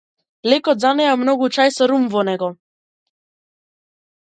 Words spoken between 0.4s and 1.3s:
Лекот за неа е